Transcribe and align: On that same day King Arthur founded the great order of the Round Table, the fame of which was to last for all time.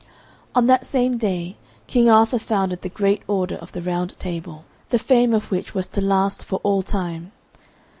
On 0.55 0.65
that 0.65 0.83
same 0.83 1.19
day 1.19 1.57
King 1.85 2.09
Arthur 2.09 2.39
founded 2.39 2.81
the 2.81 2.89
great 2.89 3.21
order 3.27 3.57
of 3.57 3.71
the 3.73 3.83
Round 3.83 4.17
Table, 4.17 4.65
the 4.89 4.97
fame 4.97 5.31
of 5.31 5.51
which 5.51 5.75
was 5.75 5.87
to 5.89 6.01
last 6.01 6.43
for 6.43 6.59
all 6.63 6.81
time. 6.81 7.31